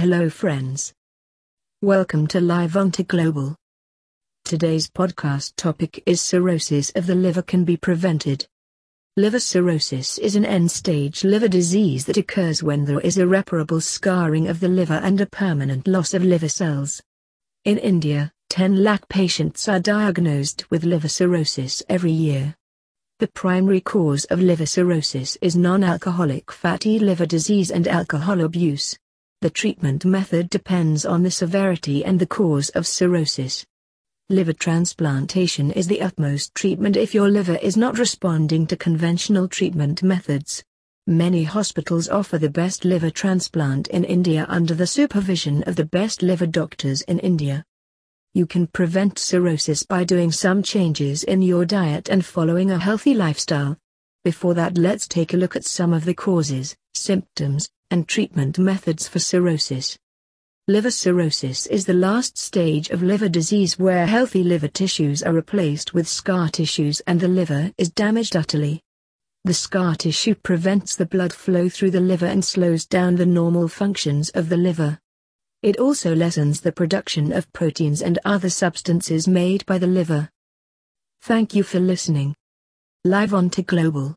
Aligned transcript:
Hello, 0.00 0.30
friends. 0.30 0.92
Welcome 1.82 2.28
to 2.28 2.38
Livonta 2.38 3.04
Global. 3.04 3.56
Today's 4.44 4.88
podcast 4.88 5.54
topic 5.56 6.04
is 6.06 6.20
cirrhosis 6.20 6.92
of 6.94 7.08
the 7.08 7.16
liver 7.16 7.42
can 7.42 7.64
be 7.64 7.76
prevented. 7.76 8.46
Liver 9.16 9.40
cirrhosis 9.40 10.16
is 10.18 10.36
an 10.36 10.44
end 10.44 10.70
stage 10.70 11.24
liver 11.24 11.48
disease 11.48 12.04
that 12.04 12.16
occurs 12.16 12.62
when 12.62 12.84
there 12.84 13.00
is 13.00 13.18
irreparable 13.18 13.80
scarring 13.80 14.46
of 14.46 14.60
the 14.60 14.68
liver 14.68 15.00
and 15.02 15.20
a 15.20 15.26
permanent 15.26 15.88
loss 15.88 16.14
of 16.14 16.22
liver 16.22 16.48
cells. 16.48 17.02
In 17.64 17.76
India, 17.78 18.30
10 18.50 18.84
lakh 18.84 19.08
patients 19.08 19.68
are 19.68 19.80
diagnosed 19.80 20.70
with 20.70 20.84
liver 20.84 21.08
cirrhosis 21.08 21.82
every 21.88 22.12
year. 22.12 22.54
The 23.18 23.26
primary 23.26 23.80
cause 23.80 24.26
of 24.26 24.40
liver 24.40 24.66
cirrhosis 24.66 25.36
is 25.42 25.56
non-alcoholic 25.56 26.52
fatty 26.52 27.00
liver 27.00 27.26
disease 27.26 27.72
and 27.72 27.88
alcohol 27.88 28.42
abuse. 28.42 28.96
The 29.40 29.50
treatment 29.50 30.04
method 30.04 30.50
depends 30.50 31.06
on 31.06 31.22
the 31.22 31.30
severity 31.30 32.04
and 32.04 32.18
the 32.18 32.26
cause 32.26 32.70
of 32.70 32.88
cirrhosis. 32.88 33.64
Liver 34.28 34.52
transplantation 34.52 35.70
is 35.70 35.86
the 35.86 36.02
utmost 36.02 36.56
treatment 36.56 36.96
if 36.96 37.14
your 37.14 37.30
liver 37.30 37.54
is 37.62 37.76
not 37.76 38.00
responding 38.00 38.66
to 38.66 38.76
conventional 38.76 39.46
treatment 39.46 40.02
methods. 40.02 40.64
Many 41.06 41.44
hospitals 41.44 42.08
offer 42.08 42.36
the 42.36 42.50
best 42.50 42.84
liver 42.84 43.10
transplant 43.10 43.86
in 43.86 44.02
India 44.02 44.44
under 44.48 44.74
the 44.74 44.88
supervision 44.88 45.62
of 45.68 45.76
the 45.76 45.84
best 45.84 46.20
liver 46.20 46.46
doctors 46.46 47.02
in 47.02 47.20
India. 47.20 47.64
You 48.34 48.44
can 48.44 48.66
prevent 48.66 49.20
cirrhosis 49.20 49.84
by 49.84 50.02
doing 50.02 50.32
some 50.32 50.64
changes 50.64 51.22
in 51.22 51.42
your 51.42 51.64
diet 51.64 52.08
and 52.08 52.24
following 52.24 52.72
a 52.72 52.78
healthy 52.80 53.14
lifestyle. 53.14 53.78
Before 54.24 54.54
that, 54.54 54.76
let's 54.76 55.06
take 55.06 55.32
a 55.32 55.36
look 55.36 55.54
at 55.54 55.64
some 55.64 55.92
of 55.92 56.04
the 56.04 56.12
causes, 56.12 56.76
symptoms, 56.92 57.68
and 57.90 58.08
treatment 58.08 58.58
methods 58.58 59.08
for 59.08 59.18
cirrhosis. 59.18 59.98
Liver 60.66 60.90
cirrhosis 60.90 61.66
is 61.66 61.86
the 61.86 61.94
last 61.94 62.36
stage 62.36 62.90
of 62.90 63.02
liver 63.02 63.28
disease 63.28 63.78
where 63.78 64.06
healthy 64.06 64.44
liver 64.44 64.68
tissues 64.68 65.22
are 65.22 65.32
replaced 65.32 65.94
with 65.94 66.06
scar 66.06 66.50
tissues 66.50 67.00
and 67.06 67.18
the 67.18 67.28
liver 67.28 67.72
is 67.78 67.90
damaged 67.90 68.36
utterly. 68.36 68.82
The 69.44 69.54
scar 69.54 69.94
tissue 69.94 70.34
prevents 70.34 70.94
the 70.94 71.06
blood 71.06 71.32
flow 71.32 71.70
through 71.70 71.92
the 71.92 72.00
liver 72.00 72.26
and 72.26 72.44
slows 72.44 72.84
down 72.84 73.16
the 73.16 73.24
normal 73.24 73.66
functions 73.68 74.28
of 74.30 74.50
the 74.50 74.58
liver. 74.58 74.98
It 75.62 75.78
also 75.78 76.14
lessens 76.14 76.60
the 76.60 76.72
production 76.72 77.32
of 77.32 77.50
proteins 77.52 78.02
and 78.02 78.18
other 78.24 78.50
substances 78.50 79.26
made 79.26 79.64
by 79.64 79.78
the 79.78 79.86
liver. 79.86 80.28
Thank 81.22 81.54
you 81.54 81.62
for 81.62 81.80
listening. 81.80 82.34
Livonta 83.06 83.64
Global. 83.64 84.14